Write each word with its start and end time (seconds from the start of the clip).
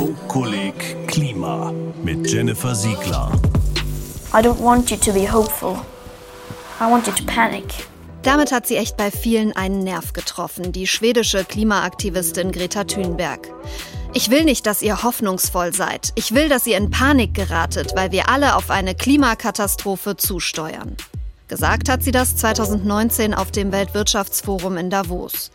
Funkkolleg 0.00 1.06
Klima 1.08 1.74
mit 2.02 2.32
Jennifer 2.32 2.74
Siegler. 2.74 3.30
I 4.32 4.40
don't 4.40 4.58
want 4.58 4.90
you 4.90 4.96
to 4.96 5.12
be 5.12 5.30
hopeful. 5.30 5.76
I 6.80 6.90
want 6.90 7.06
you 7.06 7.12
to 7.12 7.22
panic. 7.26 7.66
Damit 8.22 8.50
hat 8.50 8.66
sie 8.66 8.76
echt 8.76 8.96
bei 8.96 9.10
vielen 9.10 9.54
einen 9.54 9.84
Nerv 9.84 10.14
getroffen, 10.14 10.72
die 10.72 10.86
schwedische 10.86 11.44
Klimaaktivistin 11.44 12.50
Greta 12.50 12.84
Thunberg. 12.84 13.52
Ich 14.14 14.30
will 14.30 14.44
nicht, 14.44 14.64
dass 14.64 14.80
ihr 14.80 15.02
hoffnungsvoll 15.02 15.74
seid. 15.74 16.12
Ich 16.14 16.32
will, 16.32 16.48
dass 16.48 16.66
ihr 16.66 16.78
in 16.78 16.90
Panik 16.90 17.34
geratet, 17.34 17.92
weil 17.94 18.10
wir 18.10 18.30
alle 18.30 18.56
auf 18.56 18.70
eine 18.70 18.94
Klimakatastrophe 18.94 20.16
zusteuern. 20.16 20.96
Gesagt 21.48 21.90
hat 21.90 22.02
sie 22.02 22.12
das 22.12 22.36
2019 22.36 23.34
auf 23.34 23.50
dem 23.50 23.70
Weltwirtschaftsforum 23.70 24.78
in 24.78 24.88
Davos. 24.88 25.50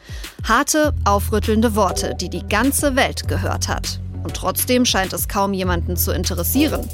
Harte, 0.47 0.93
aufrüttelnde 1.03 1.73
Worte, 1.73 2.13
die 2.13 2.29
die 2.29 2.45
ganze 2.47 2.95
Welt 2.95 3.27
gehört 3.27 3.69
hat. 3.69 3.99
Und 4.25 4.35
trotzdem 4.35 4.85
scheint 4.85 5.13
es 5.13 5.27
kaum 5.27 5.53
jemanden 5.53 5.95
zu 5.95 6.11
interessieren. 6.11 6.89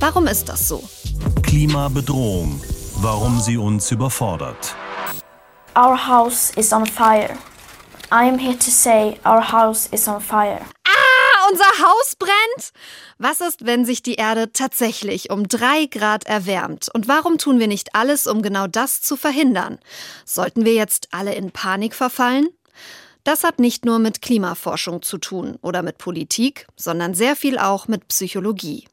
Warum 0.00 0.26
ist 0.26 0.48
das 0.48 0.66
so? 0.66 0.82
Klimabedrohung. 1.44 2.60
Warum 2.96 3.38
sie 3.38 3.56
uns 3.56 3.92
überfordert. 3.92 4.74
Our 5.76 5.96
house 5.96 6.50
is 6.56 6.72
on 6.72 6.84
fire. 6.84 7.38
I 8.10 8.28
am 8.28 8.36
here 8.36 8.58
to 8.58 8.70
say 8.70 9.16
our 9.24 9.40
house 9.40 9.86
is 9.92 10.08
on 10.08 10.20
fire. 10.20 10.60
Ah, 10.84 11.48
unser 11.50 11.64
Haus 11.64 12.16
brennt? 12.18 12.72
Was 13.18 13.40
ist, 13.40 13.64
wenn 13.64 13.84
sich 13.84 14.02
die 14.02 14.16
Erde 14.16 14.50
tatsächlich 14.52 15.30
um 15.30 15.46
drei 15.46 15.86
Grad 15.86 16.26
erwärmt? 16.26 16.88
Und 16.92 17.06
warum 17.06 17.38
tun 17.38 17.60
wir 17.60 17.68
nicht 17.68 17.94
alles, 17.94 18.26
um 18.26 18.42
genau 18.42 18.66
das 18.66 19.02
zu 19.02 19.16
verhindern? 19.16 19.78
Sollten 20.24 20.64
wir 20.64 20.74
jetzt 20.74 21.08
alle 21.12 21.32
in 21.32 21.52
Panik 21.52 21.94
verfallen? 21.94 22.48
Das 23.24 23.44
hat 23.44 23.60
nicht 23.60 23.84
nur 23.84 23.98
mit 23.98 24.20
Klimaforschung 24.20 25.02
zu 25.02 25.18
tun 25.18 25.58
oder 25.62 25.82
mit 25.82 25.98
Politik, 25.98 26.66
sondern 26.76 27.14
sehr 27.14 27.36
viel 27.36 27.58
auch 27.58 27.88
mit 27.88 28.08
Psychologie. 28.08 28.88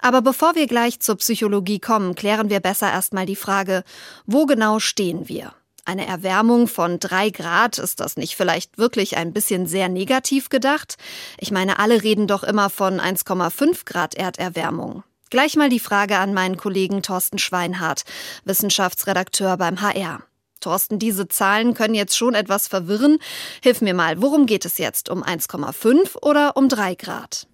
Aber 0.00 0.22
bevor 0.22 0.54
wir 0.54 0.66
gleich 0.66 1.00
zur 1.00 1.16
Psychologie 1.16 1.80
kommen, 1.80 2.14
klären 2.14 2.50
wir 2.50 2.60
besser 2.60 2.90
erstmal 2.90 3.26
die 3.26 3.36
Frage, 3.36 3.84
wo 4.26 4.46
genau 4.46 4.78
stehen 4.78 5.28
wir? 5.28 5.54
Eine 5.84 6.06
Erwärmung 6.06 6.68
von 6.68 7.00
drei 7.00 7.30
Grad, 7.30 7.78
ist 7.78 8.00
das 8.00 8.18
nicht 8.18 8.36
vielleicht 8.36 8.76
wirklich 8.76 9.16
ein 9.16 9.32
bisschen 9.32 9.66
sehr 9.66 9.88
negativ 9.88 10.50
gedacht? 10.50 10.96
Ich 11.38 11.50
meine, 11.50 11.78
alle 11.78 12.02
reden 12.02 12.26
doch 12.26 12.42
immer 12.42 12.68
von 12.68 13.00
1,5 13.00 13.86
Grad 13.86 14.14
Erderwärmung. 14.14 15.02
Gleich 15.30 15.56
mal 15.56 15.70
die 15.70 15.80
Frage 15.80 16.18
an 16.18 16.34
meinen 16.34 16.58
Kollegen 16.58 17.02
Thorsten 17.02 17.38
Schweinhardt, 17.38 18.04
Wissenschaftsredakteur 18.44 19.56
beim 19.56 19.80
HR. 19.80 20.22
Thorsten, 20.68 20.98
diese 20.98 21.28
Zahlen 21.28 21.72
können 21.72 21.94
jetzt 21.94 22.14
schon 22.14 22.34
etwas 22.34 22.68
verwirren. 22.68 23.16
Hilf 23.62 23.80
mir 23.80 23.94
mal, 23.94 24.20
worum 24.20 24.44
geht 24.44 24.66
es 24.66 24.76
jetzt? 24.76 25.08
Um 25.08 25.24
1,5 25.24 26.18
oder 26.20 26.58
um 26.58 26.68
3 26.68 26.94
Grad? 26.94 27.46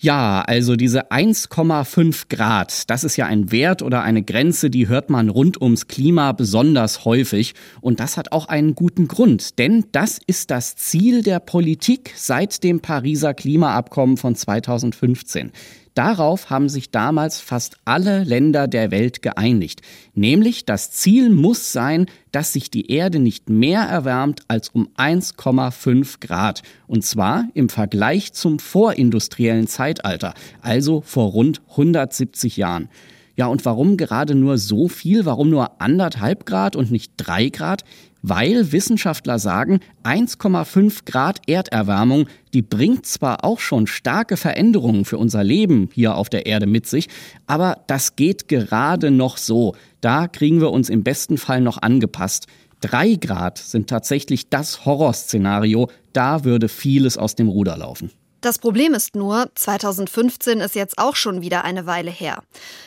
Ja, 0.00 0.42
also 0.44 0.74
diese 0.74 1.12
1,5 1.12 2.24
Grad, 2.28 2.90
das 2.90 3.04
ist 3.04 3.16
ja 3.16 3.26
ein 3.26 3.52
Wert 3.52 3.82
oder 3.82 4.02
eine 4.02 4.24
Grenze, 4.24 4.70
die 4.70 4.88
hört 4.88 5.08
man 5.08 5.28
rund 5.28 5.62
ums 5.62 5.86
Klima 5.86 6.32
besonders 6.32 7.04
häufig. 7.04 7.54
Und 7.80 8.00
das 8.00 8.16
hat 8.16 8.32
auch 8.32 8.46
einen 8.46 8.74
guten 8.74 9.06
Grund, 9.06 9.60
denn 9.60 9.84
das 9.92 10.18
ist 10.26 10.50
das 10.50 10.74
Ziel 10.74 11.22
der 11.22 11.38
Politik 11.38 12.12
seit 12.16 12.64
dem 12.64 12.80
Pariser 12.80 13.34
Klimaabkommen 13.34 14.16
von 14.16 14.34
2015. 14.34 15.52
Darauf 15.94 16.48
haben 16.48 16.70
sich 16.70 16.90
damals 16.90 17.40
fast 17.40 17.76
alle 17.84 18.24
Länder 18.24 18.66
der 18.66 18.90
Welt 18.90 19.20
geeinigt. 19.20 19.82
Nämlich 20.14 20.64
das 20.64 20.90
Ziel 20.90 21.28
muss 21.28 21.72
sein, 21.72 22.06
dass 22.30 22.54
sich 22.54 22.70
die 22.70 22.90
Erde 22.90 23.18
nicht 23.18 23.50
mehr 23.50 23.82
erwärmt 23.82 24.40
als 24.48 24.70
um 24.70 24.88
1,5 24.96 26.20
Grad. 26.20 26.62
Und 26.86 27.04
zwar 27.04 27.44
im 27.52 27.68
Vergleich 27.68 28.32
zum 28.32 28.58
vorindustriellen 28.58 29.66
Zeitalter, 29.66 30.32
also 30.62 31.02
vor 31.02 31.30
rund 31.30 31.60
170 31.70 32.56
Jahren. 32.56 32.88
Ja, 33.36 33.46
und 33.46 33.64
warum 33.64 33.96
gerade 33.96 34.34
nur 34.34 34.58
so 34.58 34.88
viel? 34.88 35.24
Warum 35.24 35.50
nur 35.50 35.80
anderthalb 35.80 36.46
Grad 36.46 36.76
und 36.76 36.90
nicht 36.90 37.12
drei 37.16 37.48
Grad? 37.48 37.84
Weil 38.22 38.72
Wissenschaftler 38.72 39.38
sagen, 39.38 39.80
1,5 40.04 41.04
Grad 41.04 41.40
Erderwärmung, 41.48 42.26
die 42.54 42.62
bringt 42.62 43.04
zwar 43.04 43.44
auch 43.44 43.60
schon 43.60 43.86
starke 43.86 44.36
Veränderungen 44.36 45.04
für 45.04 45.18
unser 45.18 45.44
Leben 45.44 45.90
hier 45.92 46.16
auf 46.16 46.30
der 46.30 46.46
Erde 46.46 46.66
mit 46.66 46.86
sich, 46.86 47.08
aber 47.46 47.78
das 47.88 48.16
geht 48.16 48.48
gerade 48.48 49.10
noch 49.10 49.36
so. 49.36 49.74
Da 50.00 50.28
kriegen 50.28 50.60
wir 50.60 50.70
uns 50.70 50.88
im 50.88 51.02
besten 51.02 51.36
Fall 51.36 51.60
noch 51.60 51.82
angepasst. 51.82 52.46
Drei 52.80 53.14
Grad 53.14 53.58
sind 53.58 53.88
tatsächlich 53.88 54.48
das 54.48 54.84
Horrorszenario, 54.84 55.88
da 56.12 56.44
würde 56.44 56.68
vieles 56.68 57.18
aus 57.18 57.34
dem 57.36 57.48
Ruder 57.48 57.76
laufen. 57.76 58.10
Das 58.42 58.58
Problem 58.58 58.92
ist 58.92 59.14
nur, 59.14 59.50
2015 59.54 60.58
ist 60.58 60.74
jetzt 60.74 60.98
auch 60.98 61.14
schon 61.14 61.42
wieder 61.42 61.62
eine 61.62 61.86
Weile 61.86 62.10
her. 62.10 62.42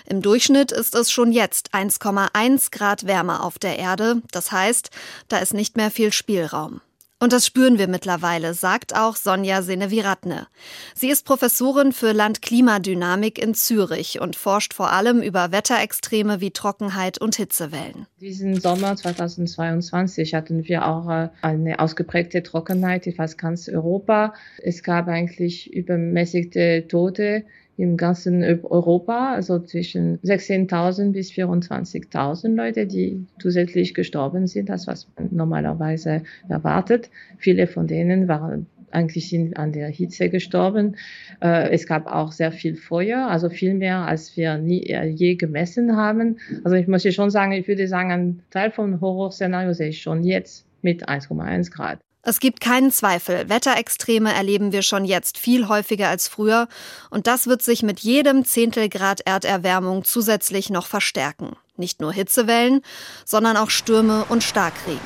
Im 0.06 0.22
Durchschnitt 0.22 0.74
ist 0.74 0.94
es 0.96 1.10
schon 1.10 1.32
jetzt 1.32 1.74
1,1 1.74 2.72
Grad 2.72 3.08
wärmer 3.08 3.42
auf 3.42 3.58
der 3.58 3.80
Erde. 3.80 4.22
Das 4.32 4.52
heißt, 4.52 4.90
da 5.30 5.38
ist 5.38 5.54
nicht 5.54 5.78
mehr 5.78 5.92
viel 5.92 6.12
Spielraum. 6.12 6.82
Und 7.18 7.32
das 7.32 7.46
spüren 7.46 7.80
wir 7.80 7.88
mittlerweile, 7.88 8.54
sagt 8.54 8.94
auch 8.94 9.16
Sonja 9.16 9.62
Seneviratne. 9.62 10.48
Sie 10.96 11.10
ist 11.10 11.26
Professorin 11.26 11.94
für 11.94 12.12
Landklimadynamik 12.12 13.42
in 13.42 13.54
Zürich 13.54 14.20
und 14.20 14.36
forscht 14.36 14.74
vor 14.74 14.92
allem 14.92 15.22
über 15.22 15.54
Wetterextreme 15.54 16.42
wie 16.42 16.52
Trockenheit 16.52 17.18
und 17.18 17.38
Hitzewellen. 17.38 18.06
Diesen 18.20 18.60
Sommer 18.60 18.98
2022 18.98 20.34
hatten 20.34 20.68
wir 20.68 20.86
auch 20.86 21.10
äh, 21.10 21.30
eine 21.42 21.80
ausgeprägte 21.80 22.44
Trockenheit 22.44 23.08
in 23.08 23.16
fast 23.16 23.38
ganz 23.38 23.70
Europa. 23.70 24.34
Es 24.62 24.84
gab 24.84 25.08
eigentlich 25.08 25.74
übermäßigte 25.74 26.86
Tote 26.90 27.46
im 27.78 27.98
ganzen 27.98 28.44
Europa, 28.64 29.34
also 29.34 29.60
zwischen 29.60 30.20
16.000 30.20 31.12
bis 31.12 31.32
24.000 31.32 32.56
Leute, 32.56 32.88
die 32.88 33.26
zusätzlich 33.40 33.94
gestorben 33.94 34.48
sind, 34.48 34.70
das 34.70 34.88
was 34.88 35.08
man 35.18 35.30
normalerweise 35.32 36.24
erwartet. 36.48 37.10
Viele 37.38 37.68
von 37.68 37.88
denen 37.88 38.28
waren 38.28 38.68
eigentlich 38.92 39.30
sind 39.30 39.58
an 39.58 39.74
der 39.74 39.90
Hitze 39.90 40.30
gestorben. 40.30 40.96
Äh, 41.42 41.70
es 41.72 41.86
gab 41.86 42.08
auch 42.08 42.32
sehr 42.32 42.52
viel 42.52 42.76
Feuer, 42.76 43.28
also 43.28 43.50
viel 43.50 43.74
mehr, 43.74 44.00
als 44.08 44.38
wir 44.38 44.58
nie, 44.58 44.84
äh, 44.84 45.06
je 45.06 45.36
gemessen 45.36 45.98
haben. 45.98 46.38
Also 46.64 46.78
ich 46.78 46.88
muss 46.88 47.02
hier 47.02 47.12
schon 47.12 47.30
sagen, 47.30 47.52
ich 47.52 47.68
würde 47.68 47.88
sagen, 47.88 48.12
ein 48.12 48.44
Teil 48.52 48.72
vom 48.72 49.02
Horrorszenario 49.02 49.74
sehe 49.74 49.90
ich 49.90 50.02
schon 50.02 50.24
jetzt 50.24 50.66
mit 50.82 51.10
1,1 51.10 51.72
Grad. 51.72 52.05
Es 52.28 52.40
gibt 52.40 52.60
keinen 52.60 52.90
Zweifel, 52.90 53.50
Wetterextreme 53.50 54.34
erleben 54.34 54.72
wir 54.72 54.82
schon 54.82 55.06
jetzt 55.06 55.38
viel 55.38 55.68
häufiger 55.68 56.10
als 56.10 56.28
früher 56.28 56.68
und 57.12 57.28
das 57.28 57.46
wird 57.46 57.62
sich 57.62 57.84
mit 57.84 58.00
jedem 58.00 58.44
Zehntelgrad 58.46 59.22
Erderwärmung 59.22 60.04
zusätzlich 60.04 60.72
noch 60.72 60.88
verstärken. 60.88 61.56
Nicht 61.78 62.02
nur 62.02 62.12
Hitzewellen, 62.12 62.82
sondern 63.26 63.58
auch 63.58 63.70
Stürme 63.70 64.26
und 64.28 64.44
Starkregen. 64.44 65.00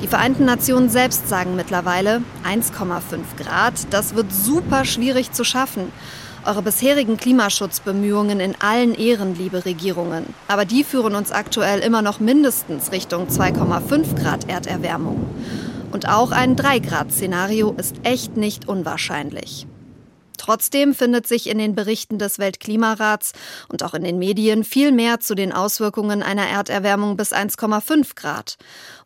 Die 0.00 0.06
Vereinten 0.06 0.44
Nationen 0.44 0.90
selbst 0.90 1.28
sagen 1.28 1.56
mittlerweile 1.56 2.22
1,5 2.44 3.18
Grad, 3.36 3.74
das 3.90 4.14
wird 4.14 4.32
super 4.32 4.84
schwierig 4.84 5.32
zu 5.32 5.42
schaffen. 5.42 5.90
Eure 6.44 6.62
bisherigen 6.62 7.16
Klimaschutzbemühungen 7.16 8.40
in 8.40 8.56
allen 8.60 8.96
Ehren, 8.96 9.36
liebe 9.36 9.64
Regierungen. 9.64 10.34
Aber 10.48 10.64
die 10.64 10.82
führen 10.82 11.14
uns 11.14 11.30
aktuell 11.30 11.78
immer 11.78 12.02
noch 12.02 12.18
mindestens 12.18 12.90
Richtung 12.90 13.28
2,5 13.28 14.20
Grad 14.20 14.48
Erderwärmung. 14.48 15.24
Und 15.92 16.08
auch 16.08 16.32
ein 16.32 16.56
3-Grad-Szenario 16.56 17.74
ist 17.78 17.94
echt 18.02 18.36
nicht 18.36 18.66
unwahrscheinlich. 18.66 19.68
Trotzdem 20.36 20.94
findet 20.94 21.28
sich 21.28 21.48
in 21.48 21.58
den 21.58 21.76
Berichten 21.76 22.18
des 22.18 22.40
Weltklimarats 22.40 23.34
und 23.68 23.84
auch 23.84 23.94
in 23.94 24.02
den 24.02 24.18
Medien 24.18 24.64
viel 24.64 24.90
mehr 24.90 25.20
zu 25.20 25.36
den 25.36 25.52
Auswirkungen 25.52 26.24
einer 26.24 26.48
Erderwärmung 26.48 27.16
bis 27.16 27.32
1,5 27.32 28.16
Grad. 28.16 28.56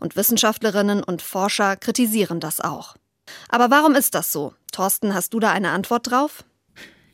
Und 0.00 0.16
Wissenschaftlerinnen 0.16 1.02
und 1.02 1.20
Forscher 1.20 1.76
kritisieren 1.76 2.40
das 2.40 2.62
auch. 2.62 2.94
Aber 3.50 3.70
warum 3.70 3.94
ist 3.94 4.14
das 4.14 4.32
so? 4.32 4.54
Thorsten, 4.72 5.12
hast 5.12 5.34
du 5.34 5.40
da 5.40 5.50
eine 5.50 5.72
Antwort 5.72 6.10
drauf? 6.10 6.42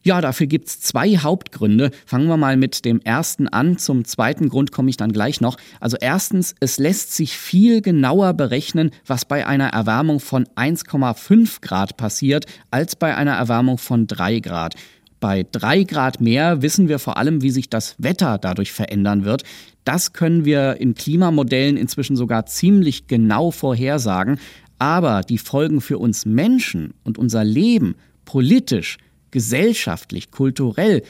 Ja, 0.04 0.20
dafür 0.20 0.48
gibt's 0.48 0.80
zwei 0.80 1.16
Hauptgründe. 1.16 1.92
Fangen 2.06 2.26
wir 2.26 2.36
mal 2.36 2.56
mit 2.56 2.84
dem 2.84 3.00
ersten 3.00 3.46
an. 3.46 3.78
Zum 3.78 4.04
zweiten 4.04 4.48
Grund 4.48 4.72
komme 4.72 4.90
ich 4.90 4.96
dann 4.96 5.12
gleich 5.12 5.40
noch. 5.40 5.56
Also 5.78 5.96
erstens, 6.00 6.56
es 6.58 6.78
lässt 6.78 7.14
sich 7.14 7.36
viel 7.36 7.82
genauer 7.82 8.34
berechnen, 8.34 8.90
was 9.06 9.24
bei 9.24 9.46
einer 9.46 9.68
Erwärmung 9.68 10.18
von 10.18 10.44
1,5 10.56 11.60
Grad 11.60 11.96
passiert, 11.96 12.46
als 12.72 12.96
bei 12.96 13.16
einer 13.16 13.34
Erwärmung 13.34 13.78
von 13.78 14.08
3 14.08 14.40
Grad. 14.40 14.74
Bei 15.20 15.46
3 15.52 15.84
Grad 15.84 16.20
mehr 16.20 16.62
wissen 16.62 16.88
wir 16.88 16.98
vor 16.98 17.16
allem, 17.16 17.40
wie 17.42 17.50
sich 17.50 17.70
das 17.70 17.94
Wetter 17.98 18.38
dadurch 18.38 18.72
verändern 18.72 19.24
wird. 19.24 19.44
Das 19.84 20.12
können 20.12 20.44
wir 20.44 20.80
in 20.80 20.94
Klimamodellen 20.94 21.76
inzwischen 21.76 22.16
sogar 22.16 22.46
ziemlich 22.46 23.06
genau 23.06 23.52
vorhersagen. 23.52 24.40
Aber 24.80 25.20
die 25.20 25.38
Folgen 25.38 25.80
für 25.80 25.98
uns 25.98 26.26
Menschen 26.26 26.94
und 27.04 27.18
unser 27.18 27.44
Leben 27.44 27.94
politisch, 28.24 28.98
gesellschaftlich, 29.32 30.30
kulturell, 30.30 31.02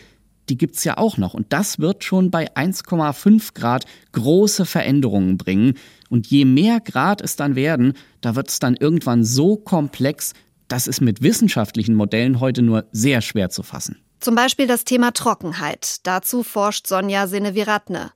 die 0.48 0.56
gibt 0.56 0.76
es 0.76 0.84
ja 0.84 0.98
auch 0.98 1.18
noch. 1.18 1.34
Und 1.34 1.52
das 1.52 1.78
wird 1.78 2.04
schon 2.04 2.30
bei 2.30 2.50
1,5 2.54 3.54
Grad 3.54 3.84
große 4.12 4.64
Veränderungen 4.64 5.36
bringen. 5.36 5.74
Und 6.08 6.26
je 6.28 6.44
mehr 6.44 6.80
Grad 6.80 7.20
es 7.20 7.36
dann 7.36 7.54
werden, 7.54 7.94
da 8.20 8.34
wird 8.34 8.48
es 8.48 8.58
dann 8.58 8.76
irgendwann 8.76 9.24
so 9.24 9.56
komplex, 9.56 10.32
das 10.68 10.86
ist 10.86 11.00
mit 11.00 11.22
wissenschaftlichen 11.22 11.94
Modellen 11.94 12.40
heute 12.40 12.62
nur 12.62 12.86
sehr 12.92 13.20
schwer 13.20 13.50
zu 13.50 13.62
fassen. 13.62 13.98
Zum 14.22 14.36
Beispiel 14.36 14.68
das 14.68 14.84
Thema 14.84 15.10
Trockenheit. 15.10 15.96
Dazu 16.06 16.44
forscht 16.44 16.86
Sonja 16.86 17.26
Seneviratne. 17.26 18.12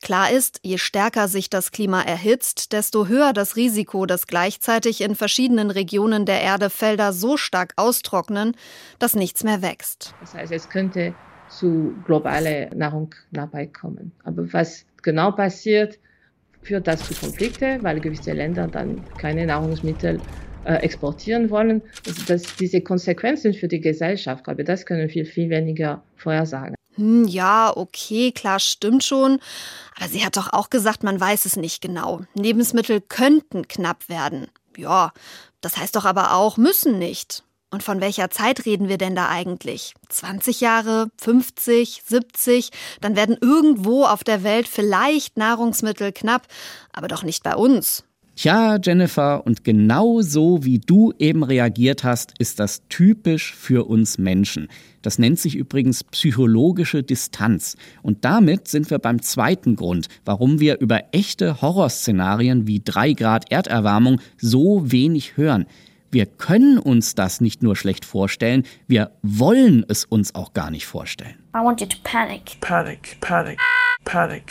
Klar 0.00 0.30
ist, 0.30 0.58
je 0.62 0.78
stärker 0.78 1.28
sich 1.28 1.50
das 1.50 1.70
Klima 1.70 2.00
erhitzt, 2.00 2.72
desto 2.72 3.08
höher 3.08 3.34
das 3.34 3.56
Risiko, 3.56 4.06
dass 4.06 4.26
gleichzeitig 4.26 5.02
in 5.02 5.14
verschiedenen 5.14 5.70
Regionen 5.70 6.24
der 6.24 6.40
Erde 6.40 6.70
Felder 6.70 7.12
so 7.12 7.36
stark 7.36 7.74
austrocknen, 7.76 8.56
dass 8.98 9.14
nichts 9.14 9.44
mehr 9.44 9.60
wächst. 9.60 10.14
Das 10.20 10.32
heißt, 10.32 10.50
es 10.50 10.70
könnte 10.70 11.14
zu 11.50 11.94
globaler 12.06 12.74
Nahrungsknappheit 12.74 13.74
kommen. 13.74 14.12
Aber 14.24 14.50
was 14.54 14.86
genau 15.02 15.30
passiert, 15.30 15.98
führt 16.62 16.86
das 16.86 17.06
zu 17.06 17.12
Konflikte, 17.12 17.80
weil 17.82 18.00
gewisse 18.00 18.32
Länder 18.32 18.66
dann 18.66 19.04
keine 19.18 19.44
Nahrungsmittel 19.44 20.22
äh, 20.64 20.74
exportieren 20.76 21.50
wollen, 21.50 21.82
dass 22.26 22.42
diese 22.56 22.80
Konsequenzen 22.80 23.54
für 23.54 23.68
die 23.68 23.80
Gesellschaft, 23.80 24.44
glaube 24.44 24.64
das 24.64 24.86
können 24.86 25.08
viel, 25.08 25.24
viel 25.24 25.50
weniger 25.50 26.02
vorhersagen. 26.16 26.74
Hm, 26.96 27.26
ja, 27.26 27.72
okay, 27.74 28.32
klar, 28.32 28.58
stimmt 28.58 29.04
schon. 29.04 29.40
Aber 29.96 30.08
sie 30.08 30.24
hat 30.24 30.36
doch 30.36 30.52
auch 30.52 30.70
gesagt, 30.70 31.02
man 31.02 31.20
weiß 31.20 31.46
es 31.46 31.56
nicht 31.56 31.80
genau. 31.80 32.20
Lebensmittel 32.34 33.00
könnten 33.00 33.68
knapp 33.68 34.08
werden. 34.08 34.48
Ja, 34.76 35.12
das 35.60 35.76
heißt 35.76 35.96
doch 35.96 36.04
aber 36.04 36.34
auch, 36.34 36.56
müssen 36.56 36.98
nicht. 36.98 37.44
Und 37.72 37.84
von 37.84 38.00
welcher 38.00 38.30
Zeit 38.30 38.66
reden 38.66 38.88
wir 38.88 38.98
denn 38.98 39.14
da 39.14 39.28
eigentlich? 39.28 39.94
20 40.08 40.60
Jahre, 40.60 41.10
50, 41.18 42.02
70? 42.04 42.70
Dann 43.00 43.14
werden 43.14 43.36
irgendwo 43.40 44.04
auf 44.04 44.24
der 44.24 44.42
Welt 44.42 44.66
vielleicht 44.66 45.36
Nahrungsmittel 45.36 46.12
knapp, 46.12 46.48
aber 46.92 47.06
doch 47.06 47.22
nicht 47.22 47.44
bei 47.44 47.54
uns. 47.54 48.04
Tja, 48.40 48.78
Jennifer, 48.82 49.44
und 49.44 49.64
genau 49.64 50.22
so 50.22 50.64
wie 50.64 50.78
du 50.78 51.12
eben 51.18 51.44
reagiert 51.44 52.04
hast, 52.04 52.32
ist 52.38 52.58
das 52.58 52.80
typisch 52.88 53.54
für 53.54 53.86
uns 53.86 54.16
Menschen. 54.16 54.68
Das 55.02 55.18
nennt 55.18 55.38
sich 55.38 55.56
übrigens 55.56 56.04
psychologische 56.04 57.02
Distanz. 57.02 57.76
Und 58.00 58.24
damit 58.24 58.66
sind 58.66 58.88
wir 58.88 58.98
beim 58.98 59.20
zweiten 59.20 59.76
Grund, 59.76 60.06
warum 60.24 60.58
wir 60.58 60.80
über 60.80 61.02
echte 61.12 61.60
Horrorszenarien 61.60 62.66
wie 62.66 62.80
3 62.82 63.12
Grad 63.12 63.52
Erderwärmung 63.52 64.22
so 64.38 64.90
wenig 64.90 65.36
hören. 65.36 65.66
Wir 66.10 66.24
können 66.24 66.78
uns 66.78 67.14
das 67.14 67.42
nicht 67.42 67.62
nur 67.62 67.76
schlecht 67.76 68.06
vorstellen, 68.06 68.62
wir 68.86 69.10
wollen 69.20 69.84
es 69.86 70.06
uns 70.06 70.34
auch 70.34 70.54
gar 70.54 70.70
nicht 70.70 70.86
vorstellen. 70.86 71.36
I 71.54 71.58
want 71.58 71.82
you 71.82 71.86
to 71.86 71.98
panic. 72.04 72.56
Panic, 72.62 73.18
panic, 73.20 73.58
panic. 74.06 74.50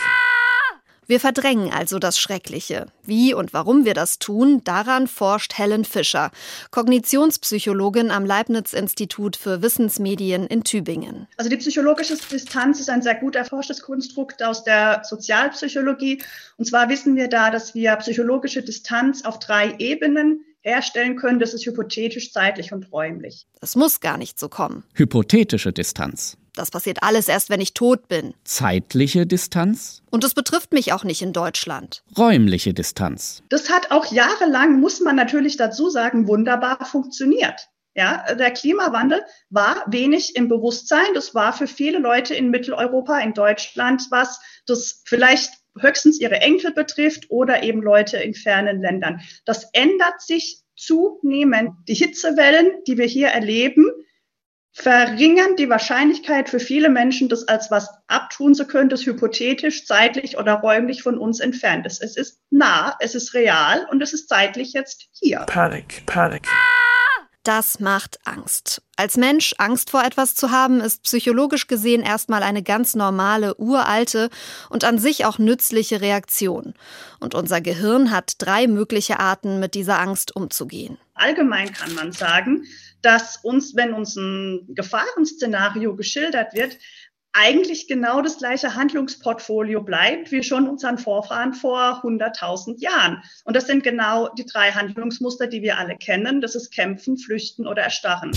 Wir 1.10 1.20
verdrängen 1.20 1.72
also 1.74 1.98
das 1.98 2.20
Schreckliche. 2.20 2.86
Wie 3.04 3.34
und 3.34 3.52
warum 3.52 3.84
wir 3.84 3.96
das 3.96 4.20
tun, 4.20 4.62
daran 4.64 5.08
forscht 5.08 5.58
Helen 5.58 5.84
Fischer, 5.84 6.30
Kognitionspsychologin 6.70 8.12
am 8.12 8.28
Leibniz-Institut 8.28 9.36
für 9.36 9.64
Wissensmedien 9.64 10.46
in 10.46 10.64
Tübingen. 10.64 11.28
Also 11.38 11.50
die 11.50 11.58
psychologische 11.58 12.16
Distanz 12.16 12.80
ist 12.80 12.92
ein 12.92 13.02
sehr 13.02 13.16
gut 13.16 13.36
erforschtes 13.36 13.82
Konstrukt 13.82 14.44
aus 14.44 14.64
der 14.64 15.02
Sozialpsychologie. 15.04 16.22
Und 16.58 16.66
zwar 16.66 16.90
wissen 16.90 17.16
wir 17.16 17.28
da, 17.28 17.50
dass 17.50 17.74
wir 17.74 17.96
psychologische 17.96 18.62
Distanz 18.62 19.26
auf 19.26 19.40
drei 19.40 19.74
Ebenen 19.80 20.46
herstellen 20.62 21.16
können. 21.16 21.40
Das 21.40 21.56
ist 21.56 21.66
hypothetisch, 21.66 22.32
zeitlich 22.32 22.72
und 22.72 22.92
räumlich. 22.92 23.48
Es 23.62 23.76
muss 23.76 24.00
gar 24.00 24.20
nicht 24.20 24.38
so 24.38 24.48
kommen. 24.48 24.84
Hypothetische 24.94 25.74
Distanz. 25.74 26.38
Das 26.56 26.72
passiert 26.72 27.04
alles 27.04 27.28
erst, 27.28 27.50
wenn 27.50 27.62
ich 27.62 27.74
tot 27.74 28.08
bin. 28.08 28.34
Zeitliche 28.44 29.26
Distanz. 29.26 30.02
Und 30.10 30.24
es 30.24 30.34
betrifft 30.34 30.74
mich 30.74 30.94
auch 30.94 31.04
nicht 31.04 31.22
in 31.22 31.34
Deutschland. 31.34 32.04
Räumliche 32.18 32.74
Distanz. 32.74 33.44
Das 33.50 33.70
hat 33.70 33.92
auch 33.92 34.12
jahrelang, 34.12 34.80
muss 34.80 35.00
man 35.00 35.16
natürlich 35.16 35.58
dazu 35.58 35.90
sagen, 35.90 36.28
wunderbar 36.28 36.86
funktioniert. 36.86 37.70
Ja, 37.96 38.34
der 38.34 38.52
Klimawandel 38.52 39.22
war 39.50 39.84
wenig 39.88 40.36
im 40.36 40.48
Bewusstsein. 40.48 41.14
Das 41.16 41.36
war 41.36 41.54
für 41.54 41.68
viele 41.68 42.00
Leute 42.00 42.36
in 42.36 42.50
Mitteleuropa, 42.50 43.20
in 43.20 43.34
Deutschland, 43.34 44.04
was 44.10 44.40
das 44.66 45.02
vielleicht 45.06 45.52
höchstens 45.78 46.20
ihre 46.20 46.40
Enkel 46.42 46.72
betrifft 46.72 47.30
oder 47.30 47.64
eben 47.64 47.82
Leute 47.82 48.18
in 48.18 48.34
fernen 48.34 48.82
Ländern. 48.82 49.22
Das 49.46 49.70
ändert 49.74 50.22
sich 50.22 50.62
zunehmend. 50.76 51.72
Die 51.88 51.94
Hitzewellen, 51.94 52.72
die 52.88 52.98
wir 52.98 53.06
hier 53.06 53.30
erleben, 53.30 53.92
verringern 54.72 55.56
die 55.56 55.70
Wahrscheinlichkeit 55.70 56.50
für 56.50 56.60
viele 56.60 56.90
Menschen, 56.90 57.30
das 57.30 57.48
als 57.48 57.72
was 57.72 57.90
abtun 58.08 58.54
zu 58.54 58.66
können, 58.66 58.90
das 58.90 59.06
hypothetisch, 59.06 59.86
zeitlich 59.86 60.38
oder 60.38 60.56
räumlich 60.56 61.04
von 61.04 61.18
uns 61.18 61.40
entfernt 61.40 61.86
ist. 61.86 62.02
Es 62.02 62.16
ist 62.16 62.40
nah, 62.50 62.96
es 63.00 63.16
ist 63.16 63.34
real 63.34 63.88
und 63.92 64.02
es 64.02 64.14
ist 64.14 64.30
zeitlich 64.30 64.74
jetzt 64.74 65.10
hier. 65.14 65.40
Panic, 65.48 66.06
panic. 66.06 66.48
Das 67.44 67.80
macht 67.80 68.20
Angst. 68.26 68.82
Als 68.98 69.16
Mensch 69.16 69.56
Angst 69.58 69.92
vor 69.92 70.04
etwas 70.04 70.36
zu 70.36 70.52
haben, 70.52 70.82
ist 70.82 71.04
psychologisch 71.04 71.68
gesehen 71.68 72.02
erstmal 72.02 72.44
eine 72.44 72.62
ganz 72.62 72.96
normale, 72.96 73.56
uralte 73.56 74.30
und 74.70 74.84
an 74.84 74.98
sich 74.98 75.26
auch 75.26 75.40
nützliche 75.40 76.02
Reaktion. 76.02 76.74
Und 77.22 77.36
unser 77.36 77.62
Gehirn 77.62 78.12
hat 78.12 78.34
drei 78.40 78.68
mögliche 78.68 79.20
Arten, 79.20 79.60
mit 79.62 79.74
dieser 79.74 80.00
Angst 80.00 80.36
umzugehen. 80.36 80.98
Allgemein 81.14 81.72
kann 81.72 81.94
man 81.96 82.12
sagen, 82.12 82.66
dass 83.02 83.38
uns, 83.38 83.76
wenn 83.76 83.94
uns 83.94 84.18
ein 84.18 84.66
Gefahrenszenario 84.76 85.96
geschildert 85.96 86.54
wird, 86.54 86.78
eigentlich 87.34 87.88
genau 87.88 88.22
das 88.22 88.38
gleiche 88.38 88.76
Handlungsportfolio 88.76 89.82
bleibt 89.82 90.32
wie 90.32 90.44
schon 90.44 90.68
unseren 90.68 90.98
Vorfahren 90.98 91.54
vor 91.54 92.02
100.000 92.04 92.80
Jahren. 92.80 93.22
Und 93.44 93.56
das 93.56 93.68
sind 93.68 93.84
genau 93.84 94.30
die 94.30 94.46
drei 94.46 94.72
Handlungsmuster, 94.72 95.48
die 95.48 95.62
wir 95.62 95.78
alle 95.78 95.96
kennen. 95.96 96.42
Das 96.42 96.56
ist 96.56 96.72
Kämpfen, 96.72 97.18
Flüchten 97.18 97.68
oder 97.68 97.84
Erstarren. 97.84 98.32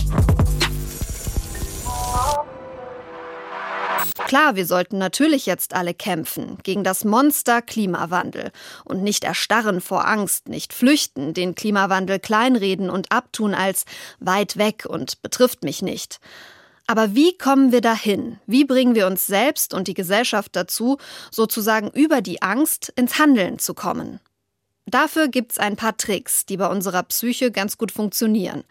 Klar, 4.26 4.56
wir 4.56 4.66
sollten 4.66 4.98
natürlich 4.98 5.46
jetzt 5.46 5.74
alle 5.74 5.94
kämpfen 5.94 6.58
gegen 6.62 6.84
das 6.84 7.04
Monster 7.04 7.62
Klimawandel 7.62 8.50
und 8.84 9.02
nicht 9.02 9.24
erstarren 9.24 9.80
vor 9.80 10.06
Angst, 10.06 10.48
nicht 10.48 10.72
flüchten, 10.72 11.34
den 11.34 11.54
Klimawandel 11.54 12.18
kleinreden 12.18 12.90
und 12.90 13.12
abtun 13.12 13.54
als 13.54 13.84
weit 14.20 14.56
weg 14.56 14.86
und 14.88 15.22
betrifft 15.22 15.64
mich 15.64 15.82
nicht. 15.82 16.18
Aber 16.86 17.14
wie 17.14 17.36
kommen 17.36 17.72
wir 17.72 17.80
dahin? 17.80 18.38
Wie 18.46 18.64
bringen 18.64 18.94
wir 18.94 19.06
uns 19.06 19.26
selbst 19.26 19.72
und 19.74 19.88
die 19.88 19.94
Gesellschaft 19.94 20.54
dazu, 20.54 20.98
sozusagen 21.30 21.90
über 21.90 22.20
die 22.20 22.42
Angst 22.42 22.92
ins 22.96 23.18
Handeln 23.18 23.58
zu 23.58 23.74
kommen? 23.74 24.20
Dafür 24.86 25.28
gibt's 25.28 25.58
ein 25.58 25.76
paar 25.76 25.96
Tricks, 25.96 26.44
die 26.44 26.56
bei 26.56 26.66
unserer 26.66 27.04
Psyche 27.04 27.52
ganz 27.52 27.78
gut 27.78 27.92
funktionieren. 27.92 28.64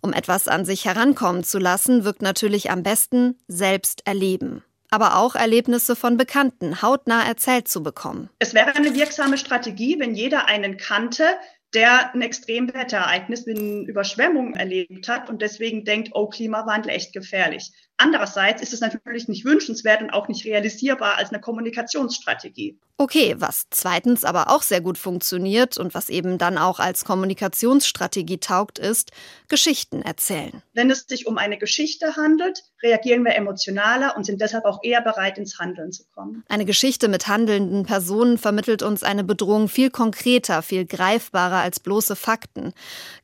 Um 0.00 0.12
etwas 0.12 0.48
an 0.48 0.64
sich 0.64 0.86
herankommen 0.86 1.44
zu 1.44 1.58
lassen, 1.58 2.04
wirkt 2.04 2.22
natürlich 2.22 2.70
am 2.70 2.82
besten 2.82 3.38
selbst 3.46 4.06
erleben 4.06 4.64
aber 4.90 5.16
auch 5.16 5.36
Erlebnisse 5.36 5.96
von 5.96 6.16
Bekannten 6.16 6.82
hautnah 6.82 7.24
erzählt 7.24 7.68
zu 7.68 7.82
bekommen. 7.82 8.28
Es 8.38 8.54
wäre 8.54 8.74
eine 8.74 8.94
wirksame 8.94 9.38
Strategie, 9.38 9.98
wenn 9.98 10.14
jeder 10.14 10.46
einen 10.46 10.76
kannte, 10.76 11.24
der 11.74 12.12
ein 12.14 12.22
Extremwetterereignis 12.22 13.46
wie 13.46 13.56
eine 13.56 13.88
Überschwemmung 13.88 14.54
erlebt 14.54 15.08
hat 15.08 15.30
und 15.30 15.42
deswegen 15.42 15.84
denkt, 15.84 16.10
oh, 16.14 16.28
Klimawandel 16.28 16.90
echt 16.90 17.12
gefährlich. 17.12 17.70
Andererseits 18.02 18.62
ist 18.62 18.72
es 18.72 18.80
natürlich 18.80 19.28
nicht 19.28 19.44
wünschenswert 19.44 20.00
und 20.00 20.08
auch 20.08 20.26
nicht 20.26 20.46
realisierbar 20.46 21.18
als 21.18 21.28
eine 21.28 21.40
Kommunikationsstrategie. 21.40 22.78
Okay, 22.96 23.34
was 23.38 23.66
zweitens 23.70 24.24
aber 24.24 24.50
auch 24.50 24.60
sehr 24.60 24.82
gut 24.82 24.98
funktioniert 24.98 25.78
und 25.78 25.94
was 25.94 26.10
eben 26.10 26.36
dann 26.36 26.58
auch 26.58 26.80
als 26.80 27.06
Kommunikationsstrategie 27.06 28.38
taugt, 28.38 28.78
ist 28.78 29.12
Geschichten 29.48 30.02
erzählen. 30.02 30.62
Wenn 30.74 30.90
es 30.90 31.06
sich 31.08 31.26
um 31.26 31.38
eine 31.38 31.56
Geschichte 31.56 32.16
handelt, 32.16 32.62
reagieren 32.82 33.24
wir 33.24 33.34
emotionaler 33.36 34.16
und 34.16 34.24
sind 34.24 34.40
deshalb 34.40 34.66
auch 34.66 34.80
eher 34.82 35.00
bereit, 35.00 35.38
ins 35.38 35.58
Handeln 35.58 35.92
zu 35.92 36.04
kommen. 36.14 36.44
Eine 36.48 36.66
Geschichte 36.66 37.08
mit 37.08 37.26
handelnden 37.26 37.84
Personen 37.84 38.36
vermittelt 38.36 38.82
uns 38.82 39.02
eine 39.02 39.24
Bedrohung 39.24 39.68
viel 39.68 39.90
konkreter, 39.90 40.60
viel 40.60 40.84
greifbarer 40.84 41.62
als 41.62 41.80
bloße 41.80 42.16
Fakten. 42.16 42.74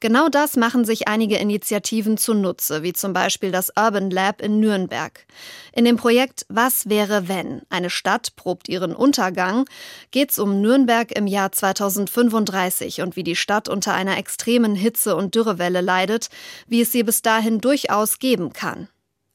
Genau 0.00 0.28
das 0.30 0.56
machen 0.56 0.86
sich 0.86 1.06
einige 1.06 1.36
Initiativen 1.36 2.16
zunutze, 2.16 2.82
wie 2.82 2.94
zum 2.94 3.12
Beispiel 3.12 3.52
das 3.52 3.72
Urban 3.78 4.10
Lab 4.10 4.40
in 4.40 4.58
Nürnberg. 4.58 4.65
In 5.72 5.84
dem 5.84 5.96
Projekt 5.96 6.46
Was 6.48 6.88
wäre 6.88 7.28
wenn? 7.28 7.62
Eine 7.70 7.90
Stadt 7.90 8.36
probt 8.36 8.68
ihren 8.68 8.94
Untergang 8.94 9.64
geht 10.10 10.30
es 10.30 10.38
um 10.38 10.60
Nürnberg 10.60 11.12
im 11.12 11.26
Jahr 11.26 11.52
2035 11.52 13.02
und 13.02 13.16
wie 13.16 13.24
die 13.24 13.36
Stadt 13.36 13.68
unter 13.68 13.94
einer 13.94 14.18
extremen 14.18 14.74
Hitze- 14.74 15.16
und 15.16 15.34
Dürrewelle 15.34 15.80
leidet, 15.80 16.28
wie 16.66 16.82
es 16.82 16.92
sie 16.92 17.02
bis 17.02 17.22
dahin 17.22 17.60
durchaus 17.60 18.18
geben 18.18 18.52
kann. 18.52 18.88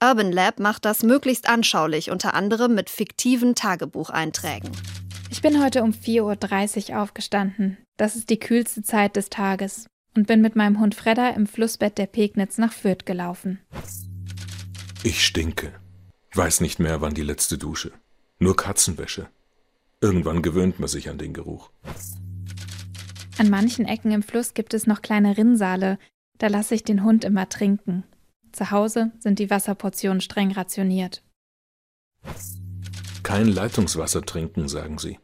Urban 0.04 0.32
Lab 0.32 0.60
macht 0.60 0.86
das 0.86 1.04
möglichst 1.04 1.48
anschaulich, 1.48 2.10
unter 2.10 2.34
anderem 2.34 2.74
mit 2.74 2.90
fiktiven 2.90 3.54
Tagebucheinträgen. 3.54 4.72
Ich 5.30 5.42
bin 5.42 5.64
heute 5.64 5.84
um 5.84 5.92
4.30 5.92 6.92
Uhr 6.92 7.02
aufgestanden. 7.02 7.78
Das 7.98 8.16
ist 8.16 8.30
die 8.30 8.40
kühlste 8.40 8.82
Zeit 8.82 9.16
des 9.16 9.30
Tages. 9.30 9.86
Und 10.16 10.28
bin 10.28 10.42
mit 10.42 10.56
meinem 10.56 10.80
Hund 10.80 10.96
Fredda 10.96 11.30
im 11.30 11.48
Flussbett 11.48 11.98
der 11.98 12.08
Pegnitz 12.08 12.58
nach 12.58 12.74
Fürth 12.74 13.06
gelaufen. 13.06 13.60
Ich 15.04 15.26
stinke. 15.26 15.74
Weiß 16.34 16.62
nicht 16.62 16.80
mehr, 16.80 17.02
wann 17.02 17.16
die 17.16 17.24
letzte 17.24 17.58
Dusche. 17.58 17.92
Nur 18.38 18.56
Katzenwäsche. 18.56 19.30
Irgendwann 20.00 20.44
gewöhnt 20.44 20.80
man 20.80 20.88
sich 20.88 21.10
an 21.10 21.18
den 21.18 21.34
Geruch. 21.34 21.72
An 23.40 23.50
manchen 23.50 23.86
Ecken 23.86 24.12
im 24.12 24.22
Fluss 24.22 24.54
gibt 24.54 24.76
es 24.76 24.86
noch 24.86 25.02
kleine 25.02 25.38
Rinnsale, 25.38 25.98
da 26.38 26.48
lasse 26.48 26.76
ich 26.76 26.84
den 26.84 27.04
Hund 27.04 27.24
immer 27.24 27.50
trinken. 27.50 28.04
Zu 28.52 28.70
Hause 28.70 29.12
sind 29.20 29.40
die 29.40 29.50
Wasserportionen 29.50 30.22
streng 30.22 30.52
rationiert. 30.52 31.24
Kein 33.24 33.48
Leitungswasser 33.48 34.22
trinken, 34.22 34.68
sagen 34.68 35.00
sie. 35.00 35.20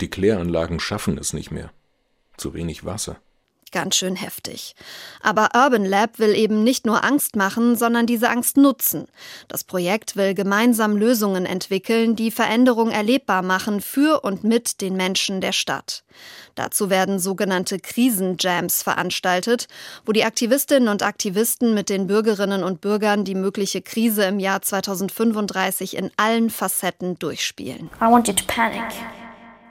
Die 0.00 0.08
Kläranlagen 0.08 0.80
schaffen 0.80 1.18
es 1.18 1.32
nicht 1.32 1.50
mehr. 1.50 1.70
Zu 2.36 2.54
wenig 2.54 2.84
Wasser. 2.84 3.20
Ganz 3.72 3.96
schön 3.96 4.16
heftig. 4.16 4.74
Aber 5.22 5.50
Urban 5.54 5.84
Lab 5.84 6.18
will 6.18 6.34
eben 6.34 6.64
nicht 6.64 6.86
nur 6.86 7.04
Angst 7.04 7.36
machen, 7.36 7.76
sondern 7.76 8.06
diese 8.06 8.30
Angst 8.30 8.56
nutzen. 8.56 9.06
Das 9.48 9.64
Projekt 9.64 10.16
will 10.16 10.34
gemeinsam 10.34 10.96
Lösungen 10.96 11.46
entwickeln, 11.46 12.16
die 12.16 12.30
Veränderung 12.30 12.90
erlebbar 12.90 13.42
machen 13.42 13.80
für 13.80 14.20
und 14.20 14.44
mit 14.44 14.80
den 14.80 14.96
Menschen 14.96 15.40
der 15.40 15.52
Stadt. 15.52 16.04
Dazu 16.54 16.90
werden 16.90 17.18
sogenannte 17.18 17.78
Krisenjams 17.78 18.82
veranstaltet, 18.82 19.68
wo 20.04 20.12
die 20.12 20.24
Aktivistinnen 20.24 20.88
und 20.88 21.02
Aktivisten 21.02 21.74
mit 21.74 21.88
den 21.88 22.06
Bürgerinnen 22.06 22.64
und 22.64 22.80
Bürgern 22.80 23.24
die 23.24 23.34
mögliche 23.34 23.82
Krise 23.82 24.24
im 24.24 24.40
Jahr 24.40 24.62
2035 24.62 25.96
in 25.96 26.10
allen 26.16 26.50
Facetten 26.50 27.18
durchspielen. 27.18 27.90
I 28.00 28.10
want 28.10 28.26
you 28.26 28.34
to 28.34 28.44
panic. 28.46 28.92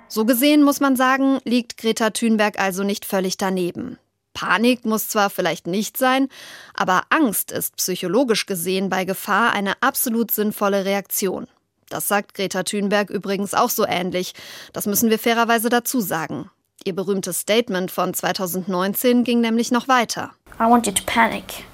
So 0.10 0.26
gesehen 0.26 0.64
muss 0.64 0.80
man 0.80 0.96
sagen, 0.96 1.40
liegt 1.44 1.78
Greta 1.78 2.12
Thunberg 2.12 2.60
also 2.60 2.84
nicht 2.84 3.06
völlig 3.06 3.38
daneben. 3.38 3.98
Panik 4.34 4.86
muss 4.86 5.10
zwar 5.10 5.30
vielleicht 5.30 5.68
nicht 5.68 5.98
sein, 5.98 6.30
aber 6.76 7.04
Angst 7.10 7.52
ist 7.52 7.76
psychologisch 7.78 8.46
gesehen 8.46 8.90
bei 8.90 9.04
Gefahr 9.04 9.52
eine 9.52 9.74
absolut 9.82 10.32
sinnvolle 10.32 10.86
Reaktion. 10.86 11.48
Das 11.90 12.08
sagt 12.08 12.34
Greta 12.36 12.64
Thunberg 12.64 13.10
übrigens 13.10 13.54
auch 13.54 13.70
so 13.70 13.86
ähnlich. 13.86 14.34
Das 14.74 14.86
müssen 14.86 15.10
wir 15.10 15.20
fairerweise 15.20 15.70
dazu 15.70 16.02
sagen. 16.02 16.52
Ihr 16.84 16.96
berühmtes 16.96 17.40
Statement 17.40 17.92
von 17.92 18.14
2019 18.14 19.24
ging 19.24 19.42
nämlich 19.42 19.72
noch 19.72 19.88
weiter. 19.88 20.32
I 20.60 20.70
want 20.70 20.86
you 20.86 20.94
to 20.94 21.04
panic. 21.06 21.66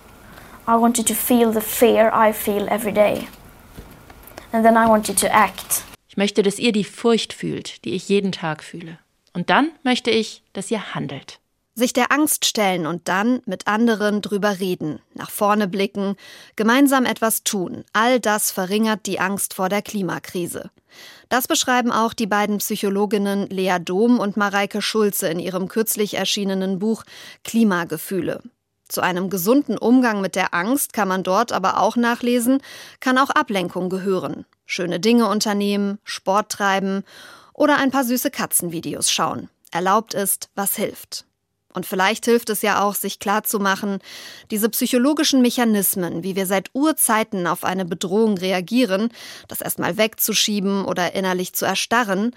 I 0.68 0.80
want 0.80 0.98
you 0.98 1.04
to 1.04 1.13
feel 1.13 1.52
the 1.52 1.62
fear 1.62 2.12
I 2.16 2.32
feel 2.32 2.68
every 2.70 2.94
day. 2.94 3.28
And 4.54 4.63
then 4.63 4.75
I 4.75 4.88
want 4.88 5.08
to 5.08 5.28
act. 5.28 5.84
Ich 6.13 6.17
möchte, 6.17 6.43
dass 6.43 6.60
ihr 6.60 6.72
die 6.74 6.84
Furcht 6.84 7.34
fühlt, 7.34 7.84
die 7.86 7.96
ich 7.96 8.08
jeden 8.08 8.32
Tag 8.32 8.63
fühle. 8.63 9.00
Und 9.34 9.50
dann 9.50 9.72
möchte 9.82 10.12
ich, 10.12 10.43
dass 10.53 10.70
ihr 10.70 10.93
handelt. 10.93 11.39
Sich 11.74 11.91
der 11.91 12.12
Angst 12.12 12.46
stellen 12.46 12.86
und 12.86 13.08
dann 13.08 13.41
mit 13.48 13.65
anderen 13.65 14.22
drüber 14.22 14.60
reden, 14.60 15.00
nach 15.15 15.32
vorne 15.32 15.67
blicken, 15.67 16.15
gemeinsam 16.55 17.05
etwas 17.05 17.43
tun, 17.43 17.84
all 17.93 18.20
das 18.20 18.51
verringert 18.51 19.08
die 19.08 19.20
Angst 19.20 19.55
vor 19.55 19.70
der 19.70 19.82
Klimakrise. 19.82 20.70
Das 21.29 21.48
beschreiben 21.48 21.91
auch 21.91 22.13
die 22.13 22.27
beiden 22.27 22.60
Psychologinnen 22.60 23.48
Lea 23.48 23.79
Dom 23.84 24.20
und 24.20 24.38
Mareike 24.38 24.84
Schulze 24.84 25.29
in 25.29 25.39
ihrem 25.39 25.67
kürzlich 25.67 26.13
erschienenen 26.13 26.77
Buch 26.77 27.05
Klimagefühle. 27.43 28.43
Zu 28.88 29.02
einem 29.02 29.30
gesunden 29.30 29.78
Umgang 29.78 30.22
mit 30.22 30.36
der 30.36 30.54
Angst 30.54 30.94
kann 30.94 31.08
man 31.08 31.24
dort 31.24 31.52
aber 31.52 31.80
auch 31.80 31.96
nachlesen, 31.96 32.62
kann 33.00 33.18
auch 33.18 33.30
Ablenkung 33.30 33.90
gehören. 33.90 34.46
Schöne 34.66 35.00
Dinge 35.00 35.28
unternehmen, 35.28 36.00
Sport 36.04 36.52
treiben 36.52 37.04
oder 37.54 37.78
ein 37.78 37.92
paar 37.92 38.04
süße 38.04 38.32
Katzenvideos 38.32 39.12
schauen. 39.12 39.50
Erlaubt 39.72 40.13
ist, 40.13 40.50
was 40.56 40.75
hilft. 40.75 41.25
Und 41.74 41.88
vielleicht 41.88 42.25
hilft 42.25 42.50
es 42.52 42.62
ja 42.62 42.84
auch, 42.84 42.94
sich 42.94 43.20
klarzumachen, 43.20 44.00
diese 44.52 44.70
psychologischen 44.70 45.42
Mechanismen, 45.42 46.24
wie 46.24 46.36
wir 46.36 46.46
seit 46.46 46.70
Urzeiten 46.74 47.48
auf 47.48 47.63
eine 47.63 47.86
Bedrohung 47.86 48.38
reagieren, 48.38 49.10
das 49.48 49.62
erstmal 49.62 49.98
wegzuschieben 49.98 50.86
oder 50.86 51.16
innerlich 51.16 51.54
zu 51.54 51.66
erstarren, 51.66 52.36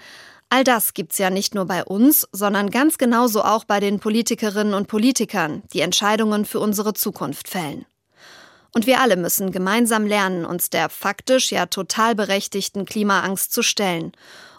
all 0.49 0.63
das 0.63 0.93
gibt's 0.93 1.17
ja 1.17 1.29
nicht 1.29 1.55
nur 1.55 1.65
bei 1.65 1.83
uns, 1.83 2.27
sondern 2.31 2.69
ganz 2.69 2.97
genauso 2.97 3.43
auch 3.43 3.63
bei 3.63 3.79
den 3.79 3.99
Politikerinnen 3.99 4.73
und 4.73 4.87
Politikern, 4.87 5.63
die 5.73 5.81
Entscheidungen 5.81 6.45
für 6.45 6.59
unsere 6.59 6.93
Zukunft 6.93 7.47
fällen. 7.47 7.85
Und 8.73 8.85
wir 8.85 9.01
alle 9.01 9.17
müssen 9.17 9.51
gemeinsam 9.51 10.05
lernen, 10.05 10.45
uns 10.45 10.69
der 10.69 10.89
faktisch 10.89 11.51
ja 11.51 11.65
total 11.65 12.15
berechtigten 12.15 12.85
Klimaangst 12.85 13.51
zu 13.51 13.63
stellen 13.63 14.11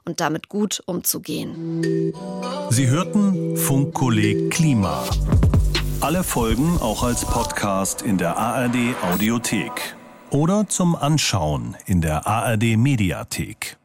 und 0.05 0.21
damit 0.21 0.49
gut 0.49 0.83
umzugehen. 0.87 2.13
Sie 2.71 2.89
hörten 2.89 3.57
Funkkolleg 3.57 4.51
Klima. 4.51 5.05
Alle 6.01 6.25
Folgen 6.25 6.79
auch 6.81 7.03
als 7.03 7.25
Podcast 7.25 8.03
in 8.03 8.19
der 8.19 8.37
ARD 8.37 8.95
Audiothek 9.03 9.97
oder 10.31 10.69
zum 10.69 10.97
Anschauen 10.97 11.77
in 11.87 12.01
der 12.01 12.27
ARD 12.27 12.77
Mediathek. 12.77 13.78